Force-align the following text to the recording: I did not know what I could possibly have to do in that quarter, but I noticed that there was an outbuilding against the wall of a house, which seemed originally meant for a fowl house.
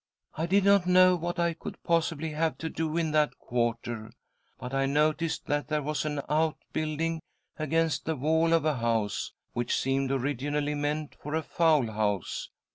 I 0.33 0.47
did 0.47 0.63
not 0.63 0.87
know 0.87 1.15
what 1.15 1.37
I 1.37 1.53
could 1.53 1.77
possibly 1.83 2.29
have 2.31 2.57
to 2.57 2.69
do 2.71 2.97
in 2.97 3.11
that 3.11 3.37
quarter, 3.37 4.11
but 4.57 4.73
I 4.73 4.87
noticed 4.87 5.45
that 5.45 5.67
there 5.67 5.83
was 5.83 6.05
an 6.05 6.21
outbuilding 6.27 7.21
against 7.59 8.05
the 8.05 8.15
wall 8.15 8.51
of 8.51 8.65
a 8.65 8.77
house, 8.77 9.33
which 9.53 9.77
seemed 9.79 10.09
originally 10.09 10.73
meant 10.73 11.17
for 11.21 11.35
a 11.35 11.43
fowl 11.43 11.91
house. 11.91 12.49